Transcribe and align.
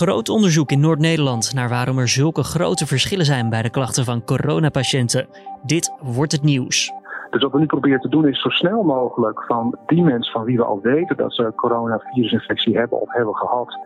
Groot 0.00 0.28
onderzoek 0.28 0.70
in 0.70 0.80
Noord-Nederland 0.80 1.54
naar 1.54 1.68
waarom 1.68 1.98
er 1.98 2.08
zulke 2.08 2.42
grote 2.42 2.86
verschillen 2.86 3.24
zijn 3.24 3.50
bij 3.50 3.62
de 3.62 3.70
klachten 3.70 4.04
van 4.04 4.24
coronapatiënten. 4.24 5.26
Dit 5.62 5.92
wordt 6.02 6.32
het 6.32 6.42
nieuws. 6.42 6.92
Dus 7.30 7.42
wat 7.42 7.52
we 7.52 7.58
nu 7.58 7.66
proberen 7.66 8.00
te 8.00 8.08
doen 8.08 8.28
is 8.28 8.40
zo 8.40 8.48
snel 8.48 8.82
mogelijk 8.82 9.44
van 9.44 9.78
die 9.86 10.02
mensen 10.02 10.32
van 10.32 10.44
wie 10.44 10.56
we 10.56 10.64
al 10.64 10.80
weten 10.80 11.16
dat 11.16 11.34
ze 11.34 11.52
coronavirusinfectie 11.56 12.76
hebben 12.76 13.00
of 13.00 13.12
hebben 13.12 13.36
gehad, 13.36 13.78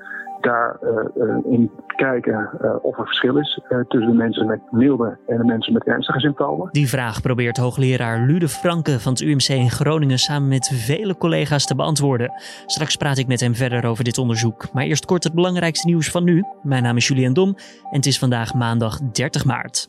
daarin 0.45 1.43
uh, 1.45 1.53
in 1.53 1.71
kijken 1.97 2.51
uh, 2.63 2.75
of 2.83 2.99
er 2.99 3.05
verschil 3.05 3.37
is 3.39 3.61
tussen 3.89 4.11
de 4.11 4.17
mensen 4.17 4.47
met 4.47 4.61
milde 4.71 5.19
en 5.27 5.37
de 5.37 5.45
mensen 5.45 5.73
met 5.73 5.87
ernstige 5.87 6.21
symptomen. 6.21 6.69
Die 6.71 6.89
vraag 6.89 7.21
probeert 7.21 7.57
hoogleraar 7.57 8.21
Lude 8.21 8.49
Franke 8.49 9.01
van 9.01 9.13
het 9.13 9.21
UMC 9.21 9.49
in 9.49 9.71
Groningen 9.71 10.19
samen 10.19 10.49
met 10.49 10.73
vele 10.75 11.17
collega's 11.17 11.67
te 11.67 11.75
beantwoorden. 11.75 12.33
Straks 12.67 12.97
praat 12.97 13.19
ik 13.19 13.27
met 13.27 13.41
hem 13.41 13.55
verder 13.55 13.85
over 13.85 14.05
dit 14.05 14.19
onderzoek. 14.19 14.73
Maar 14.73 14.85
eerst 14.85 15.05
kort 15.05 15.25
het 15.25 15.33
belangrijkste 15.35 15.87
nieuws 15.87 16.11
van 16.11 16.25
nu. 16.25 16.43
Mijn 16.63 16.83
naam 16.83 16.97
is 16.97 17.09
Julian 17.09 17.33
Dom 17.33 17.49
en 17.91 17.97
het 17.97 18.07
is 18.07 18.19
vandaag 18.19 18.55
maandag 18.55 18.99
30 18.99 19.45
maart. 19.45 19.89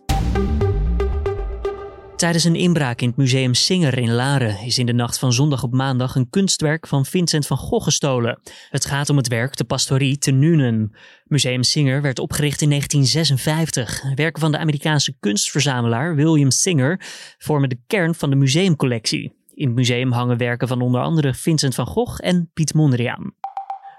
Tijdens 2.15 2.43
een 2.43 2.55
inbraak 2.55 3.01
in 3.01 3.07
het 3.07 3.17
museum 3.17 3.53
Singer 3.53 3.97
in 3.97 4.11
Laren 4.11 4.59
is 4.59 4.77
in 4.77 4.85
de 4.85 4.93
nacht 4.93 5.19
van 5.19 5.33
zondag 5.33 5.63
op 5.63 5.73
maandag 5.73 6.15
een 6.15 6.29
kunstwerk 6.29 6.87
van 6.87 7.05
Vincent 7.05 7.47
van 7.47 7.57
Gogh 7.57 7.83
gestolen. 7.83 8.39
Het 8.69 8.85
gaat 8.85 9.09
om 9.09 9.17
het 9.17 9.27
werk 9.27 9.57
De 9.57 9.63
Pastorie 9.63 10.17
te 10.17 10.31
Nuenen. 10.31 10.95
Museum 11.25 11.63
Singer 11.63 12.01
werd 12.01 12.19
opgericht 12.19 12.61
in 12.61 12.69
1956. 12.69 14.03
Werken 14.15 14.41
van 14.41 14.51
de 14.51 14.57
Amerikaanse 14.57 15.15
kunstverzamelaar 15.19 16.15
William 16.15 16.51
Singer 16.51 17.01
vormen 17.37 17.69
de 17.69 17.79
kern 17.87 18.15
van 18.15 18.29
de 18.29 18.35
museumcollectie. 18.35 19.33
In 19.53 19.67
het 19.67 19.75
museum 19.75 20.11
hangen 20.11 20.37
werken 20.37 20.67
van 20.67 20.81
onder 20.81 21.01
andere 21.01 21.33
Vincent 21.33 21.75
van 21.75 21.85
Gogh 21.85 22.19
en 22.23 22.49
Piet 22.53 22.73
Mondriaan. 22.73 23.33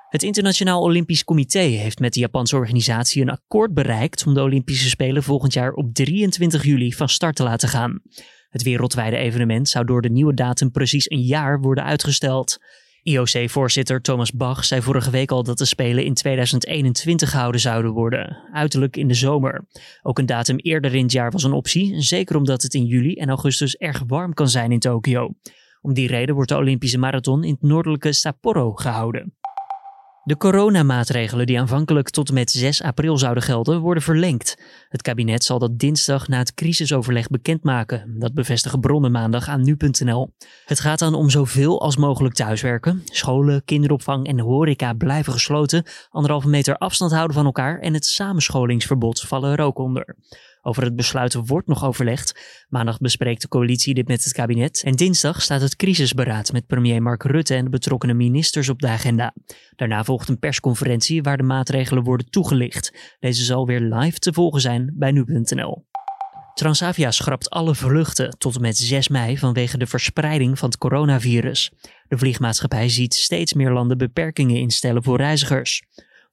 Het 0.06 0.22
Internationaal 0.22 0.82
Olympisch 0.82 1.24
Comité 1.24 1.58
heeft 1.58 1.98
met 1.98 2.12
de 2.12 2.20
Japanse 2.20 2.56
organisatie 2.56 3.22
een 3.22 3.30
akkoord 3.30 3.74
bereikt 3.74 4.26
om 4.26 4.34
de 4.34 4.42
Olympische 4.42 4.88
Spelen 4.88 5.22
volgend 5.22 5.52
jaar 5.52 5.72
op 5.72 5.94
23 5.94 6.64
juli 6.64 6.92
van 6.92 7.08
start 7.08 7.36
te 7.36 7.42
laten 7.42 7.68
gaan. 7.68 8.00
Het 8.48 8.62
wereldwijde 8.62 9.16
evenement 9.16 9.68
zou 9.68 9.84
door 9.84 10.02
de 10.02 10.10
nieuwe 10.10 10.34
datum 10.34 10.70
precies 10.70 11.10
een 11.10 11.22
jaar 11.22 11.60
worden 11.60 11.84
uitgesteld. 11.84 12.58
IOC-voorzitter 13.02 14.00
Thomas 14.00 14.32
Bach 14.32 14.64
zei 14.64 14.82
vorige 14.82 15.10
week 15.10 15.30
al 15.30 15.42
dat 15.42 15.58
de 15.58 15.64
Spelen 15.64 16.04
in 16.04 16.14
2021 16.14 17.30
gehouden 17.30 17.60
zouden 17.60 17.92
worden, 17.92 18.36
uiterlijk 18.52 18.96
in 18.96 19.08
de 19.08 19.14
zomer. 19.14 19.66
Ook 20.02 20.18
een 20.18 20.26
datum 20.26 20.56
eerder 20.56 20.94
in 20.94 21.02
het 21.02 21.12
jaar 21.12 21.30
was 21.30 21.42
een 21.42 21.52
optie, 21.52 22.00
zeker 22.02 22.36
omdat 22.36 22.62
het 22.62 22.74
in 22.74 22.84
juli 22.84 23.14
en 23.14 23.28
augustus 23.28 23.74
erg 23.74 24.02
warm 24.06 24.34
kan 24.34 24.48
zijn 24.48 24.72
in 24.72 24.78
Tokio. 24.78 25.34
Om 25.80 25.94
die 25.94 26.08
reden 26.08 26.34
wordt 26.34 26.50
de 26.50 26.56
Olympische 26.56 26.98
Marathon 26.98 27.44
in 27.44 27.52
het 27.52 27.62
noordelijke 27.62 28.12
Sapporo 28.12 28.72
gehouden. 28.72 29.35
De 30.26 30.36
coronamaatregelen 30.36 31.46
die 31.46 31.60
aanvankelijk 31.60 32.10
tot 32.10 32.28
en 32.28 32.34
met 32.34 32.50
6 32.50 32.82
april 32.82 33.18
zouden 33.18 33.42
gelden, 33.42 33.80
worden 33.80 34.02
verlengd. 34.02 34.58
Het 34.88 35.02
kabinet 35.02 35.44
zal 35.44 35.58
dat 35.58 35.78
dinsdag 35.78 36.28
na 36.28 36.38
het 36.38 36.54
crisisoverleg 36.54 37.28
bekendmaken. 37.28 38.14
Dat 38.18 38.34
bevestigen 38.34 38.80
bronnen 38.80 39.10
maandag 39.10 39.48
aan 39.48 39.62
nu.nl. 39.62 40.34
Het 40.64 40.80
gaat 40.80 40.98
dan 40.98 41.14
om 41.14 41.30
zoveel 41.30 41.80
als 41.80 41.96
mogelijk 41.96 42.34
thuiswerken. 42.34 43.02
Scholen, 43.04 43.64
kinderopvang 43.64 44.26
en 44.26 44.40
horeca 44.40 44.92
blijven 44.92 45.32
gesloten. 45.32 45.84
Anderhalve 46.10 46.48
meter 46.48 46.76
afstand 46.76 47.12
houden 47.12 47.36
van 47.36 47.44
elkaar 47.44 47.78
en 47.78 47.94
het 47.94 48.06
samenscholingsverbod 48.06 49.20
vallen 49.20 49.52
er 49.52 49.64
ook 49.64 49.78
onder. 49.78 50.16
Over 50.66 50.82
het 50.82 50.96
besluit 50.96 51.34
wordt 51.34 51.66
nog 51.66 51.84
overlegd. 51.84 52.40
Maandag 52.68 52.98
bespreekt 52.98 53.42
de 53.42 53.48
coalitie 53.48 53.94
dit 53.94 54.08
met 54.08 54.24
het 54.24 54.32
kabinet. 54.32 54.82
En 54.82 54.92
dinsdag 54.92 55.42
staat 55.42 55.60
het 55.60 55.76
crisisberaad 55.76 56.52
met 56.52 56.66
premier 56.66 57.02
Mark 57.02 57.22
Rutte 57.22 57.54
en 57.54 57.64
de 57.64 57.70
betrokkenen 57.70 58.16
ministers 58.16 58.68
op 58.68 58.80
de 58.80 58.88
agenda. 58.88 59.34
Daarna 59.76 60.04
volgt 60.04 60.28
een 60.28 60.38
persconferentie 60.38 61.22
waar 61.22 61.36
de 61.36 61.42
maatregelen 61.42 62.02
worden 62.02 62.30
toegelicht. 62.30 63.16
Deze 63.18 63.44
zal 63.44 63.66
weer 63.66 63.80
live 63.80 64.18
te 64.18 64.32
volgen 64.32 64.60
zijn 64.60 64.94
bij 64.94 65.10
nu.nl. 65.10 65.86
Transavia 66.54 67.10
schrapt 67.10 67.50
alle 67.50 67.74
vluchten 67.74 68.38
tot 68.38 68.54
en 68.54 68.60
met 68.60 68.76
6 68.76 69.08
mei 69.08 69.38
vanwege 69.38 69.78
de 69.78 69.86
verspreiding 69.86 70.58
van 70.58 70.68
het 70.68 70.78
coronavirus. 70.78 71.72
De 72.08 72.18
vliegmaatschappij 72.18 72.88
ziet 72.88 73.14
steeds 73.14 73.52
meer 73.52 73.72
landen 73.72 73.98
beperkingen 73.98 74.56
instellen 74.56 75.02
voor 75.02 75.16
reizigers 75.16 75.82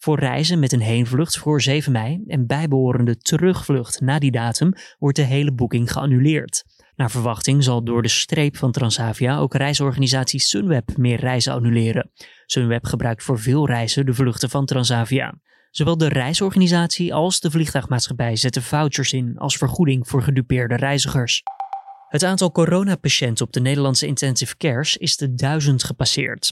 voor 0.04 0.20
reizen 0.20 0.60
met 0.60 0.72
een 0.72 0.82
heenvlucht 0.82 1.38
voor 1.38 1.62
7 1.62 1.92
mei 1.92 2.24
en 2.28 2.48
bijbehorende 2.48 3.18
terugvlucht 3.18 4.02
na 4.02 4.20
die 4.20 4.32
datum 4.32 4.74
wordt 5.00 5.16
de 5.16 5.24
hele 5.24 5.54
boeking 5.54 5.92
geannuleerd. 5.92 6.64
Naar 6.96 7.12
verwachting 7.12 7.64
zal 7.64 7.84
door 7.84 8.02
de 8.02 8.08
streep 8.08 8.58
van 8.58 8.72
Transavia 8.72 9.38
ook 9.38 9.54
reisorganisatie 9.54 10.40
Sunweb 10.40 10.98
meer 10.98 11.20
reizen 11.20 11.54
annuleren. 11.54 12.12
Sunweb 12.46 12.86
gebruikt 12.86 13.24
voor 13.24 13.40
veel 13.40 13.68
reizen 13.68 14.06
de 14.06 14.14
vluchten 14.14 14.50
van 14.50 14.66
Transavia. 14.66 15.40
Zowel 15.72 15.98
de 15.98 16.08
reisorganisatie 16.08 17.14
als 17.14 17.40
de 17.40 17.52
vliegtuigmaatschappij 17.52 18.36
zetten 18.36 18.62
vouchers 18.62 19.14
in 19.14 19.38
als 19.38 19.58
vergoeding 19.58 20.08
voor 20.08 20.24
gedupeerde 20.24 20.76
reizigers. 20.76 21.44
Het 22.08 22.24
aantal 22.24 22.52
coronapatiënten 22.52 23.46
op 23.46 23.54
de 23.54 23.62
Nederlandse 23.62 24.08
intensive 24.08 24.58
cares 24.58 24.98
is 24.98 25.18
de 25.18 25.34
duizend 25.34 25.84
gepasseerd. 25.84 26.52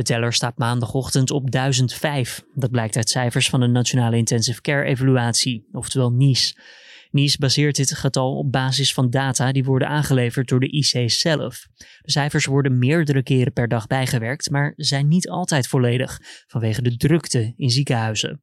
De 0.00 0.06
teller 0.06 0.32
staat 0.32 0.58
maandagochtend 0.58 1.30
op 1.30 1.50
1005. 1.50 2.42
Dat 2.54 2.70
blijkt 2.70 2.96
uit 2.96 3.08
cijfers 3.08 3.48
van 3.48 3.60
de 3.60 3.66
Nationale 3.66 4.16
Intensive 4.16 4.60
Care 4.60 4.84
Evaluatie, 4.84 5.68
oftewel 5.72 6.10
NICE. 6.10 6.54
NICE 7.10 7.38
baseert 7.38 7.76
dit 7.76 7.94
getal 7.94 8.36
op 8.36 8.52
basis 8.52 8.94
van 8.94 9.10
data 9.10 9.52
die 9.52 9.64
worden 9.64 9.88
aangeleverd 9.88 10.48
door 10.48 10.60
de 10.60 10.70
IC 10.70 11.10
zelf. 11.10 11.66
De 11.76 12.10
cijfers 12.10 12.46
worden 12.46 12.78
meerdere 12.78 13.22
keren 13.22 13.52
per 13.52 13.68
dag 13.68 13.86
bijgewerkt, 13.86 14.50
maar 14.50 14.72
zijn 14.76 15.08
niet 15.08 15.28
altijd 15.28 15.66
volledig 15.66 16.18
vanwege 16.46 16.82
de 16.82 16.96
drukte 16.96 17.52
in 17.56 17.70
ziekenhuizen. 17.70 18.42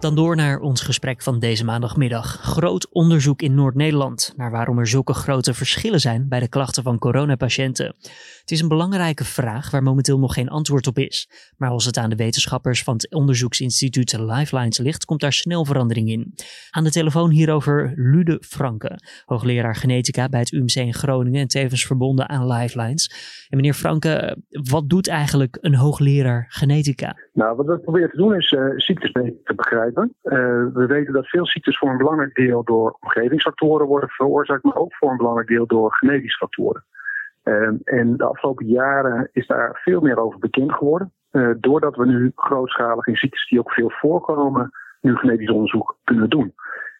Dan 0.00 0.14
door 0.14 0.36
naar 0.36 0.60
ons 0.60 0.80
gesprek 0.80 1.22
van 1.22 1.38
deze 1.38 1.64
maandagmiddag. 1.64 2.38
Groot 2.40 2.92
onderzoek 2.92 3.42
in 3.42 3.54
Noord-Nederland 3.54 4.32
naar 4.36 4.50
waarom 4.50 4.78
er 4.78 4.86
zulke 4.86 5.14
grote 5.14 5.54
verschillen 5.54 6.00
zijn 6.00 6.28
bij 6.28 6.40
de 6.40 6.48
klachten 6.48 6.82
van 6.82 6.98
coronapatiënten. 6.98 7.96
Het 8.48 8.56
is 8.56 8.62
een 8.62 8.76
belangrijke 8.78 9.24
vraag 9.24 9.70
waar 9.70 9.82
momenteel 9.82 10.18
nog 10.18 10.34
geen 10.34 10.48
antwoord 10.48 10.86
op 10.86 10.98
is. 10.98 11.28
Maar 11.56 11.70
als 11.70 11.84
het 11.84 11.96
aan 11.96 12.10
de 12.10 12.16
wetenschappers 12.16 12.82
van 12.82 12.94
het 12.94 13.14
onderzoeksinstituut 13.14 14.18
Lifelines 14.18 14.78
ligt, 14.78 15.04
komt 15.04 15.20
daar 15.20 15.32
snel 15.32 15.64
verandering 15.64 16.08
in. 16.08 16.34
Aan 16.70 16.84
de 16.84 16.90
telefoon 16.90 17.30
hierover 17.30 17.92
Lude 17.96 18.38
Franke, 18.40 18.98
hoogleraar 19.24 19.74
genetica 19.74 20.28
bij 20.28 20.40
het 20.40 20.52
UMC 20.52 20.74
in 20.74 20.94
Groningen 20.94 21.40
en 21.40 21.48
tevens 21.48 21.86
verbonden 21.86 22.28
aan 22.28 22.46
Lifelines. 22.46 23.04
En 23.48 23.56
meneer 23.56 23.74
Franke, 23.74 24.36
wat 24.70 24.88
doet 24.88 25.08
eigenlijk 25.08 25.58
een 25.60 25.74
hoogleraar 25.74 26.46
genetica? 26.48 27.16
Nou, 27.32 27.56
wat 27.56 27.66
we 27.66 27.78
proberen 27.78 28.10
te 28.10 28.16
doen 28.16 28.34
is 28.34 28.52
uh, 28.52 28.64
ziektes 28.76 29.12
te 29.12 29.54
begrijpen 29.56 30.14
uh, 30.22 30.32
we 30.72 30.86
weten 30.88 31.12
dat 31.12 31.28
veel 31.28 31.46
ziektes 31.46 31.78
voor 31.78 31.90
een 31.90 31.96
belangrijk 31.96 32.34
deel 32.34 32.64
door 32.64 32.96
omgevingsfactoren 33.00 33.86
worden 33.86 34.08
veroorzaakt, 34.08 34.64
maar 34.64 34.76
ook 34.76 34.94
voor 34.94 35.10
een 35.10 35.16
belangrijk 35.16 35.48
deel 35.48 35.66
door 35.66 35.92
genetische 35.92 36.36
factoren. 36.36 36.84
Uh, 37.48 37.68
en 37.84 38.16
de 38.16 38.24
afgelopen 38.24 38.66
jaren 38.66 39.28
is 39.32 39.46
daar 39.46 39.80
veel 39.82 40.00
meer 40.00 40.18
over 40.18 40.38
bekend 40.38 40.72
geworden. 40.72 41.12
Uh, 41.32 41.50
doordat 41.60 41.96
we 41.96 42.06
nu 42.06 42.32
grootschalig 42.34 43.06
in 43.06 43.16
ziektes 43.16 43.48
die 43.48 43.58
ook 43.58 43.72
veel 43.72 43.90
voorkomen, 43.90 44.70
nu 45.00 45.16
genetisch 45.16 45.50
onderzoek 45.50 45.98
kunnen 46.04 46.30
doen. 46.30 46.54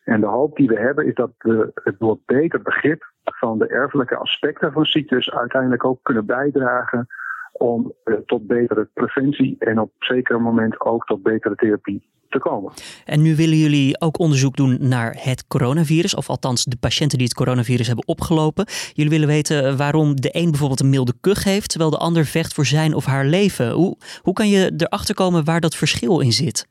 En 0.05 0.21
de 0.21 0.27
hoop 0.27 0.57
die 0.57 0.69
we 0.69 0.79
hebben 0.79 1.07
is 1.07 1.15
dat 1.15 1.31
we 1.39 1.71
het 1.75 1.99
door 1.99 2.19
beter 2.27 2.63
begrip 2.63 3.13
van 3.25 3.59
de 3.59 3.67
erfelijke 3.67 4.17
aspecten 4.17 4.73
van 4.73 4.85
ziektes 4.85 5.31
uiteindelijk 5.31 5.85
ook 5.85 5.99
kunnen 6.03 6.27
bijdragen 6.27 7.07
om 7.53 7.93
tot 8.27 8.47
betere 8.47 8.89
preventie 8.95 9.57
en 9.59 9.79
op 9.79 9.93
zeker 9.99 10.41
moment 10.41 10.81
ook 10.81 11.05
tot 11.05 11.23
betere 11.23 11.55
therapie 11.55 12.09
te 12.29 12.39
komen. 12.39 12.73
En 13.05 13.23
nu 13.23 13.37
willen 13.37 13.57
jullie 13.57 14.01
ook 14.01 14.19
onderzoek 14.19 14.57
doen 14.57 14.77
naar 14.81 15.17
het 15.19 15.47
coronavirus, 15.47 16.15
of 16.15 16.29
althans 16.29 16.65
de 16.65 16.77
patiënten 16.81 17.19
die 17.19 17.27
het 17.27 17.37
coronavirus 17.37 17.87
hebben 17.87 18.07
opgelopen. 18.07 18.67
Jullie 18.93 19.11
willen 19.11 19.29
weten 19.29 19.77
waarom 19.77 20.21
de 20.21 20.29
een 20.33 20.51
bijvoorbeeld 20.51 20.81
een 20.81 20.91
milde 20.91 21.15
kuch 21.21 21.45
heeft, 21.45 21.69
terwijl 21.69 21.91
de 21.91 21.99
ander 21.99 22.25
vecht 22.25 22.55
voor 22.55 22.65
zijn 22.65 22.95
of 22.95 23.05
haar 23.05 23.25
leven. 23.25 23.71
Hoe, 23.71 23.97
hoe 24.23 24.35
kan 24.35 24.49
je 24.49 24.73
erachter 24.77 25.15
komen 25.15 25.45
waar 25.45 25.61
dat 25.61 25.75
verschil 25.75 26.21
in 26.21 26.33
zit? 26.33 26.69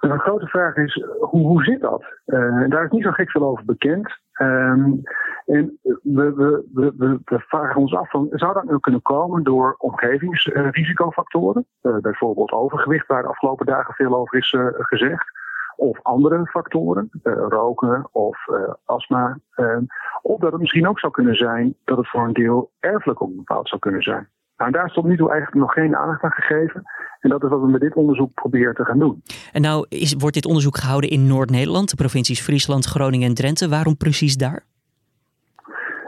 Een 0.00 0.18
grote 0.18 0.46
vraag 0.46 0.76
is, 0.76 1.04
hoe, 1.20 1.46
hoe 1.46 1.64
zit 1.64 1.80
dat? 1.80 2.02
Uh, 2.26 2.68
daar 2.68 2.84
is 2.84 2.90
niet 2.90 3.02
zo 3.02 3.10
gek 3.10 3.30
veel 3.30 3.44
over 3.44 3.64
bekend. 3.64 4.18
Um, 4.42 5.02
en 5.46 5.78
we, 6.02 7.20
vragen 7.24 7.80
ons 7.80 7.94
af, 7.94 8.10
van, 8.10 8.28
zou 8.30 8.52
dat 8.52 8.64
nu 8.64 8.78
kunnen 8.78 9.02
komen 9.02 9.42
door 9.42 9.74
omgevingsrisicofactoren? 9.78 11.66
Uh, 11.82 11.96
bijvoorbeeld 11.96 12.52
overgewicht, 12.52 13.06
waar 13.06 13.22
de 13.22 13.28
afgelopen 13.28 13.66
dagen 13.66 13.94
veel 13.94 14.16
over 14.16 14.38
is 14.38 14.52
uh, 14.52 14.66
gezegd. 14.72 15.38
Of 15.76 15.98
andere 16.02 16.46
factoren, 16.46 17.10
uh, 17.22 17.34
roken 17.48 18.08
of 18.12 18.38
astma. 18.84 19.38
Ehm, 19.54 19.82
of 20.22 20.40
dat 20.40 20.52
het 20.52 20.60
misschien 20.60 20.88
ook 20.88 20.98
zou 20.98 21.12
kunnen 21.12 21.34
zijn 21.34 21.74
dat 21.84 21.96
het 21.96 22.08
voor 22.08 22.24
een 22.24 22.32
deel 22.32 22.70
erfelijk 22.78 23.22
ook 23.22 23.68
zou 23.68 23.80
kunnen 23.80 24.02
zijn. 24.02 24.28
Nou, 24.60 24.72
daar 24.72 24.86
is 24.86 24.92
tot 24.92 25.04
nu 25.04 25.16
toe 25.16 25.30
eigenlijk 25.30 25.60
nog 25.60 25.72
geen 25.72 25.96
aandacht 25.96 26.22
aan 26.22 26.30
gegeven. 26.30 26.82
En 27.20 27.30
dat 27.30 27.42
is 27.42 27.48
wat 27.48 27.60
we 27.60 27.68
met 27.68 27.80
dit 27.80 27.94
onderzoek 27.94 28.34
proberen 28.34 28.74
te 28.74 28.84
gaan 28.84 28.98
doen. 28.98 29.22
En 29.52 29.62
nou 29.62 29.86
is, 29.88 30.14
wordt 30.18 30.34
dit 30.34 30.46
onderzoek 30.46 30.76
gehouden 30.76 31.10
in 31.10 31.26
Noord-Nederland, 31.26 31.90
de 31.90 31.96
provincies 31.96 32.40
Friesland, 32.40 32.84
Groningen 32.84 33.28
en 33.28 33.34
Drenthe. 33.34 33.68
Waarom 33.68 33.96
precies 33.96 34.36
daar? 34.36 34.62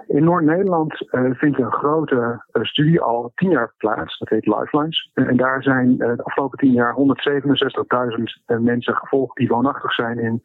In 0.06 0.24
Noord-Nederland 0.24 1.06
uh, 1.10 1.30
vindt 1.34 1.58
een 1.58 1.72
grote 1.72 2.44
uh, 2.52 2.64
studie 2.64 3.00
al 3.00 3.32
tien 3.34 3.50
jaar 3.50 3.72
plaats. 3.76 4.18
Dat 4.18 4.28
heet 4.28 4.46
Lifelines. 4.46 5.10
en 5.14 5.36
daar 5.36 5.62
zijn 5.62 5.90
uh, 5.90 5.98
de 5.98 6.22
afgelopen 6.22 6.58
tien 6.58 6.72
jaar 6.72 6.94
167.000 6.96 8.60
mensen 8.60 8.94
gevolgd 8.94 9.36
die 9.36 9.48
woonachtig 9.48 9.92
zijn 9.94 10.18
in 10.18 10.42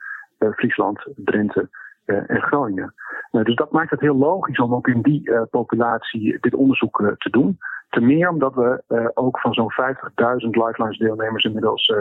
Friesland, 0.55 1.07
Drenthe 1.15 1.69
en 2.05 2.41
Groningen. 2.41 2.93
dus 3.31 3.55
dat 3.55 3.71
maakt 3.71 3.89
het 3.89 3.99
heel 3.99 4.17
logisch 4.17 4.59
om 4.59 4.73
ook 4.73 4.87
in 4.87 5.01
die 5.01 5.31
populatie 5.49 6.37
dit 6.39 6.53
onderzoek 6.53 7.15
te 7.17 7.29
doen. 7.29 7.57
Ten 7.89 8.05
meer 8.05 8.29
omdat 8.29 8.53
we 8.53 8.83
ook 9.13 9.39
van 9.39 9.53
zo'n 9.53 9.71
50.000 9.71 10.49
Lifelines 10.49 10.97
deelnemers 10.97 11.43
inmiddels 11.43 11.93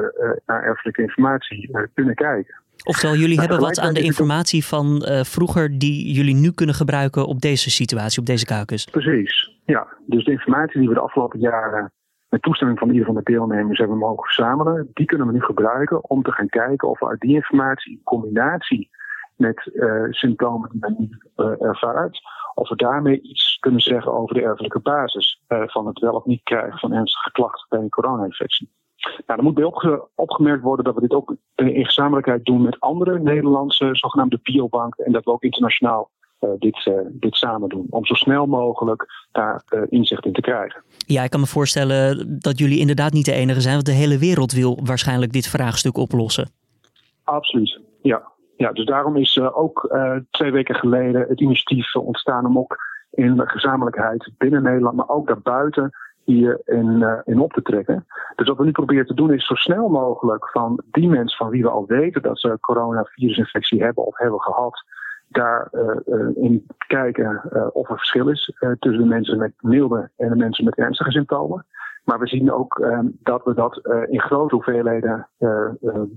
naar 0.46 0.62
erfelijke 0.62 1.02
informatie 1.02 1.70
kunnen 1.94 2.14
kijken. 2.14 2.60
Oftewel, 2.84 3.16
jullie 3.16 3.40
hebben 3.40 3.60
wat 3.60 3.80
aan 3.80 3.94
de 3.94 4.02
informatie 4.02 4.64
van 4.64 5.02
vroeger 5.22 5.78
die 5.78 6.14
jullie 6.14 6.34
nu 6.34 6.52
kunnen 6.52 6.74
gebruiken 6.74 7.26
op 7.26 7.40
deze 7.40 7.70
situatie, 7.70 8.20
op 8.20 8.26
deze 8.26 8.46
caucus. 8.46 8.84
Precies, 8.84 9.60
ja. 9.64 9.86
Dus 10.06 10.24
de 10.24 10.30
informatie 10.30 10.80
die 10.80 10.88
we 10.88 10.94
de 10.94 11.00
afgelopen 11.00 11.40
jaren 11.40 11.92
met 12.28 12.42
toestemming 12.42 12.78
van 12.78 12.90
ieder 12.90 13.06
van 13.06 13.14
de 13.14 13.22
deelnemers 13.22 13.78
hebben 13.78 13.98
mogen 13.98 14.24
verzamelen, 14.24 14.90
die 14.92 15.06
kunnen 15.06 15.26
we 15.26 15.32
nu 15.32 15.40
gebruiken 15.40 16.10
om 16.10 16.22
te 16.22 16.32
gaan 16.32 16.48
kijken 16.48 16.88
of 16.88 17.00
we 17.00 17.08
uit 17.08 17.20
die 17.20 17.34
informatie 17.34 17.92
in 17.92 18.00
combinatie 18.04 18.90
met 19.36 19.70
symptomen 20.10 20.70
die 20.70 20.80
men 20.80 20.96
nu 20.98 21.08
ervaart, 21.58 22.20
of 22.56 22.68
we 22.68 22.76
daarmee 22.76 23.20
iets 23.20 23.56
kunnen 23.60 23.80
zeggen 23.80 24.12
over 24.12 24.34
de 24.34 24.42
erfelijke 24.42 24.80
basis 24.80 25.40
van 25.48 25.86
het 25.86 25.98
wel 25.98 26.14
of 26.14 26.24
niet 26.24 26.42
krijgen 26.42 26.78
van 26.78 26.92
ernstige 26.92 27.30
klachten 27.30 27.66
bij 27.68 27.78
een 27.78 27.88
corona-infectie. 27.88 28.70
Nou, 29.26 29.38
er 29.38 29.44
moet 29.44 29.54
bij 29.54 29.70
opgemerkt 30.14 30.62
worden 30.62 30.84
dat 30.84 30.94
we 30.94 31.00
dit 31.00 31.12
ook 31.12 31.36
in 31.54 31.84
gezamenlijkheid 31.84 32.44
doen 32.44 32.62
met 32.62 32.80
andere 32.80 33.18
Nederlandse 33.18 33.88
zogenaamde 33.92 34.40
biobanken. 34.42 35.04
En 35.04 35.12
dat 35.12 35.24
we 35.24 35.30
ook 35.30 35.42
internationaal 35.42 36.10
uh, 36.40 36.50
dit, 36.58 36.86
uh, 36.86 36.94
dit 37.10 37.34
samen 37.34 37.68
doen. 37.68 37.86
Om 37.90 38.06
zo 38.06 38.14
snel 38.14 38.46
mogelijk 38.46 39.06
daar 39.32 39.62
uh, 39.74 39.82
inzicht 39.88 40.24
in 40.24 40.32
te 40.32 40.40
krijgen. 40.40 40.82
Ja, 41.06 41.22
ik 41.22 41.30
kan 41.30 41.40
me 41.40 41.46
voorstellen 41.46 42.38
dat 42.40 42.58
jullie 42.58 42.78
inderdaad 42.78 43.12
niet 43.12 43.24
de 43.24 43.32
enige 43.32 43.60
zijn. 43.60 43.74
Want 43.74 43.86
de 43.86 43.92
hele 43.92 44.18
wereld 44.18 44.52
wil 44.52 44.80
waarschijnlijk 44.84 45.32
dit 45.32 45.48
vraagstuk 45.48 45.96
oplossen. 45.96 46.50
Absoluut, 47.24 47.80
ja. 48.02 48.34
Ja 48.56 48.72
dus 48.72 48.84
daarom 48.84 49.16
is 49.16 49.40
ook 49.40 49.96
twee 50.30 50.52
weken 50.52 50.74
geleden 50.74 51.28
het 51.28 51.40
initiatief 51.40 51.94
ontstaan 51.94 52.46
om 52.46 52.58
ook 52.58 52.76
in 53.10 53.48
gezamenlijkheid 53.48 54.30
binnen 54.38 54.62
Nederland, 54.62 54.96
maar 54.96 55.08
ook 55.08 55.26
daarbuiten 55.26 55.92
hier 56.24 56.60
in, 56.64 57.00
uh, 57.00 57.18
in 57.24 57.40
op 57.40 57.52
te 57.52 57.62
trekken. 57.62 58.06
Dus 58.34 58.48
wat 58.48 58.56
we 58.56 58.64
nu 58.64 58.70
proberen 58.70 59.06
te 59.06 59.14
doen 59.14 59.32
is 59.32 59.46
zo 59.46 59.54
snel 59.54 59.88
mogelijk 59.88 60.50
van 60.50 60.82
die 60.90 61.08
mensen 61.08 61.36
van 61.36 61.50
wie 61.50 61.62
we 61.62 61.68
al 61.68 61.86
weten 61.86 62.22
dat 62.22 62.40
ze 62.40 62.58
coronavirusinfectie 62.60 63.82
hebben 63.82 64.06
of 64.06 64.18
hebben 64.18 64.40
gehad, 64.40 64.84
daar 65.28 65.68
uh, 65.72 66.28
in 66.34 66.66
kijken 66.86 67.42
of 67.72 67.90
er 67.90 67.96
verschil 67.96 68.28
is 68.28 68.52
tussen 68.78 69.02
de 69.02 69.08
mensen 69.08 69.38
met 69.38 69.52
milde 69.60 70.10
en 70.16 70.28
de 70.28 70.36
mensen 70.36 70.64
met 70.64 70.76
ernstige 70.76 71.10
symptomen. 71.10 71.66
Maar 72.06 72.18
we 72.18 72.26
zien 72.26 72.52
ook 72.52 72.86
dat 73.22 73.44
we 73.44 73.54
dat 73.54 73.80
in 74.08 74.20
grote 74.20 74.54
hoeveelheden 74.54 75.28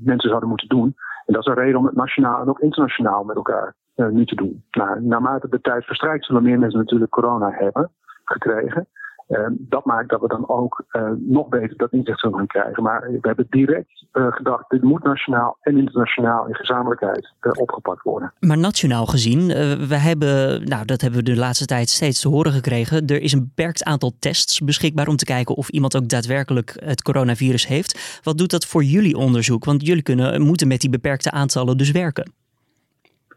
mensen 0.03 0.30
zouden 0.30 0.50
moeten 0.50 0.68
doen. 0.68 0.95
En 1.25 1.33
dat 1.33 1.41
is 1.41 1.45
een 1.45 1.63
reden 1.63 1.80
om 1.80 1.86
het 1.86 1.95
nationaal 1.95 2.41
en 2.41 2.50
ook 2.50 2.59
internationaal 2.59 3.24
met 3.24 3.36
elkaar 3.36 3.75
nu 3.95 4.25
te 4.25 4.36
doen. 4.36 4.63
Nou, 4.71 5.01
naarmate 5.01 5.50
de 5.50 5.62
tijd 5.62 5.86
verstrijkt 5.86 6.25
zullen 6.25 6.44
meer 6.44 6.59
mensen 6.59 6.80
natuurlijk 6.80 7.12
corona 7.12 7.51
hebben 7.51 7.91
gekregen. 8.24 8.88
Uh, 9.30 9.48
dat 9.52 9.86
maakt 9.86 10.10
dat 10.10 10.22
we 10.22 10.28
dan 10.28 10.50
ook 10.50 10.84
uh, 10.92 11.12
nog 11.18 11.48
beter 11.48 11.78
dat 11.78 11.92
inzicht 11.92 12.20
zullen 12.20 12.38
gaan 12.38 12.48
krijgen. 12.48 12.84
Maar 12.84 13.02
we 13.02 13.28
hebben 13.28 13.48
direct 13.50 14.06
uh, 14.14 14.28
gedacht, 14.31 14.70
dit 14.70 14.81
moet 14.81 15.04
nationaal 15.04 15.58
en 15.62 15.78
internationaal 15.78 16.48
in 16.48 16.56
gezamenlijkheid 16.56 17.34
opgepakt 17.58 18.04
worden. 18.04 18.34
Maar 18.40 18.58
nationaal 18.58 19.06
gezien, 19.06 19.48
we 19.88 19.96
hebben, 19.96 20.64
nou 20.64 20.86
dat 20.86 21.02
hebben 21.02 21.20
we 21.20 21.26
de 21.26 21.38
laatste 21.38 21.66
tijd 21.66 21.90
steeds 21.90 22.22
te 22.22 22.30
horen 22.30 22.52
gekregen. 22.52 23.06
Er 23.06 23.22
is 23.22 23.34
een 23.34 23.52
beperkt 23.56 23.84
aantal 23.84 24.12
tests 24.20 24.60
beschikbaar 24.60 25.08
om 25.08 25.16
te 25.16 25.26
kijken 25.26 25.56
of 25.56 25.70
iemand 25.70 25.96
ook 25.96 26.08
daadwerkelijk 26.08 26.74
het 26.84 27.02
coronavirus 27.02 27.68
heeft. 27.68 28.20
Wat 28.24 28.38
doet 28.38 28.52
dat 28.52 28.66
voor 28.66 28.84
jullie 28.84 29.18
onderzoek? 29.18 29.66
Want 29.66 29.86
jullie 29.86 30.04
kunnen, 30.04 30.42
moeten 30.42 30.68
met 30.68 30.81
die 30.81 30.90
beperkte 30.90 31.31
aantallen 31.31 31.78
dus 31.78 31.92
werken. 31.92 32.31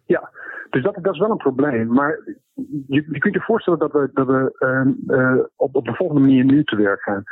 Ja, 0.06 0.30
dus 0.70 0.82
dat, 0.82 0.98
dat 1.02 1.12
is 1.12 1.18
wel 1.18 1.30
een 1.30 1.36
probleem. 1.36 1.86
Maar 1.86 2.18
je, 2.86 3.18
kunt 3.18 3.34
je 3.34 3.40
voorstellen 3.40 3.78
dat 3.78 3.92
we, 3.92 4.10
dat 4.12 4.26
we 4.26 4.54
uh, 5.06 5.44
op, 5.56 5.74
op 5.74 5.84
de 5.84 5.94
volgende 5.94 6.20
manier 6.20 6.44
nu 6.44 6.64
te 6.64 6.76
werk 6.76 7.02
gaan. 7.02 7.22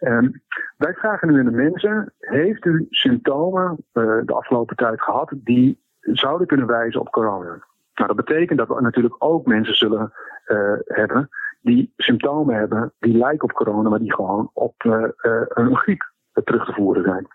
Um, 0.00 0.42
wij 0.76 0.94
vragen 0.94 1.28
nu 1.28 1.38
aan 1.38 1.44
de 1.44 1.50
mensen: 1.50 2.12
heeft 2.18 2.64
u 2.64 2.86
symptomen 2.90 3.70
uh, 3.70 4.20
de 4.24 4.34
afgelopen 4.34 4.76
tijd 4.76 5.02
gehad 5.02 5.32
die 5.34 5.80
zouden 6.00 6.46
kunnen 6.46 6.66
wijzen 6.66 7.00
op 7.00 7.10
corona? 7.10 7.64
Nou, 7.94 8.14
dat 8.14 8.16
betekent 8.16 8.58
dat 8.58 8.68
we 8.68 8.80
natuurlijk 8.80 9.14
ook 9.18 9.46
mensen 9.46 9.74
zullen 9.74 10.12
uh, 10.46 10.72
hebben 10.84 11.28
die 11.62 11.92
symptomen 11.96 12.54
hebben 12.54 12.92
die 12.98 13.16
lijken 13.16 13.48
op 13.48 13.52
corona, 13.52 13.88
maar 13.88 13.98
die 13.98 14.14
gewoon 14.14 14.50
op 14.52 14.74
een 15.48 15.76
griep 15.76 16.10
terug 16.44 16.64
te 16.64 16.72
voeren 16.72 17.02
zijn. 17.02 17.26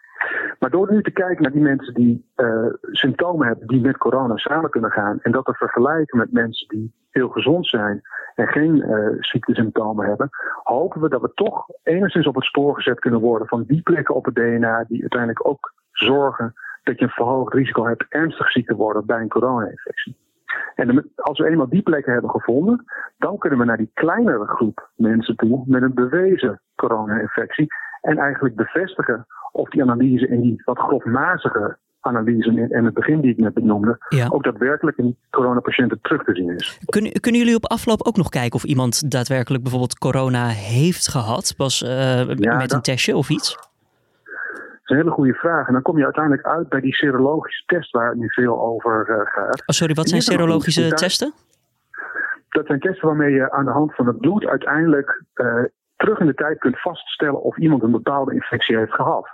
Maar 0.60 0.70
door 0.70 0.92
nu 0.92 1.02
te 1.02 1.12
kijken 1.12 1.44
naar 1.44 1.52
die 1.52 1.62
mensen 1.62 1.94
die 1.94 2.26
uh, 2.36 2.66
symptomen 2.92 3.48
hebben 3.48 3.68
die 3.68 3.82
met 3.82 3.98
corona 3.98 4.38
samen 4.38 4.70
kunnen 4.70 4.92
gaan 4.92 5.20
en 5.22 5.32
dat 5.32 5.46
te 5.46 5.54
vergelijken 5.54 6.18
met 6.18 6.32
mensen 6.32 6.68
die 6.68 6.94
heel 7.10 7.30
gezond 7.30 7.68
zijn 7.68 8.02
en 8.36 8.48
geen 8.48 8.76
uh, 8.76 9.08
ziektesymptomen 9.20 10.08
hebben, 10.08 10.30
hopen 10.64 11.02
we 11.02 11.10
dat 11.10 11.22
we 11.22 11.32
toch 11.34 11.66
enigszins 11.84 12.28
op 12.28 12.36
het 12.36 12.44
spoor 12.44 12.76
gezet 12.76 13.00
kunnen 13.00 13.20
worden 13.20 13.48
van 13.48 13.64
die 13.68 13.82
plekken 13.82 14.16
op 14.16 14.26
het 14.26 14.36
DNA 14.36 14.86
die 14.88 15.02
uiteindelijk 15.02 15.48
ook 15.48 15.74
zorgen 15.92 16.54
dat 16.84 17.00
je 17.00 17.06
een 17.06 17.12
verhoogd 17.12 17.54
risico 17.54 17.86
hebt 17.86 18.06
ernstig 18.10 18.52
ziek 18.52 18.68
te 18.68 18.76
worden 18.76 19.06
bij 19.06 19.22
een 19.22 19.28
corona-infectie. 19.28 20.18
En 20.76 21.12
als 21.16 21.40
we 21.40 21.48
eenmaal 21.48 21.70
die 21.70 21.82
plekken 21.82 22.14
hebben 22.14 22.32
gevonden, 22.32 22.86
dan 23.18 23.38
kunnen 23.38 23.60
we 23.60 23.66
naar 23.66 23.78
die 23.78 23.92
kleinere 23.94 24.48
groep 24.48 24.90
mensen 24.96 25.36
toe 25.36 25.64
met 25.66 25.82
een 25.82 25.94
bewezen 25.94 26.62
corona-infectie 26.76 27.68
en 28.02 28.18
eigenlijk 28.18 28.56
bevestigen 28.56 29.26
of 29.56 29.70
die 29.70 29.82
analyse 29.82 30.28
in 30.28 30.42
die 30.42 30.62
wat 30.66 30.78
grofmazige 30.78 31.78
analyse 32.00 32.68
in 32.70 32.86
het 32.86 32.94
begin 32.94 33.22
die 33.22 33.32
ik 33.32 33.38
net 33.38 33.54
benoemde, 33.54 33.98
ja. 34.10 34.28
ook 34.30 34.44
daadwerkelijk 34.44 34.98
in 34.98 35.18
coronapatiënten 35.30 36.00
terug 36.02 36.24
te 36.24 36.36
zien 36.36 36.50
is. 36.50 36.80
Kunnen, 36.86 37.12
kunnen 37.12 37.42
jullie 37.42 37.56
op 37.56 37.66
afloop 37.66 38.08
ook 38.08 38.18
nog 38.18 38.30
kijken 38.30 38.54
of 38.54 38.64
iemand 38.64 39.12
daadwerkelijk 39.12 39.64
bijvoorbeeld 39.64 39.98
corona 39.98 40.48
heeft 40.48 41.08
gehad, 41.08 41.54
pas 41.58 41.82
uh, 41.82 42.26
met 42.58 42.74
een 42.74 42.82
testje 42.82 43.16
of 43.16 43.30
iets? 43.30 43.56
Dat 43.56 44.84
is 44.84 44.90
een 44.90 44.98
hele 44.98 45.12
goede 45.12 45.34
vraag. 45.34 45.68
En 45.68 45.74
dan 45.74 45.82
kom 45.82 45.98
je 45.98 46.04
uiteindelijk 46.04 46.46
uit 46.48 46.70
bij 46.70 46.82
die 46.82 46.94
serologische 46.94 47.64
test 47.66 47.92
waar 47.92 48.10
het 48.10 48.18
nu 48.18 48.30
veel 48.30 48.62
over 48.62 49.08
uh, 49.10 49.16
gaat. 49.24 49.64
Oh, 49.66 49.76
sorry, 49.76 49.94
wat 49.94 50.10
zijn 50.10 50.22
serologische 50.22 50.94
testen? 50.94 51.34
Dat 52.50 52.66
zijn 52.66 52.80
testen 52.80 53.08
waarmee 53.08 53.34
je 53.34 53.52
aan 53.52 53.66
de 53.66 53.72
hand 53.72 53.96
van 53.96 54.08
het 54.08 54.18
bloed 54.18 54.46
uiteindelijk 54.46 55.24
uh, 55.36 55.64
terug 55.96 56.20
in 56.20 56.26
de 56.26 56.34
tijd 56.34 56.60
kunt 56.60 56.82
vaststellen 56.82 57.42
of 57.42 57.58
iemand 57.58 57.84
een 57.84 57.92
bepaalde 57.92 58.34
infectie 58.34 58.78
heeft 58.78 58.94
gehad. 58.94 59.30